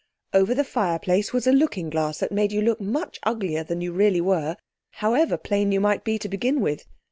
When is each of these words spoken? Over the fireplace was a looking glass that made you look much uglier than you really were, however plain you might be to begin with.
Over 0.33 0.55
the 0.55 0.63
fireplace 0.63 1.31
was 1.31 1.45
a 1.45 1.51
looking 1.51 1.91
glass 1.91 2.17
that 2.17 2.31
made 2.31 2.51
you 2.51 2.59
look 2.63 2.81
much 2.81 3.19
uglier 3.21 3.63
than 3.63 3.81
you 3.81 3.91
really 3.93 4.19
were, 4.19 4.57
however 4.93 5.37
plain 5.37 5.71
you 5.71 5.79
might 5.79 6.03
be 6.03 6.17
to 6.17 6.27
begin 6.27 6.59
with. 6.59 6.87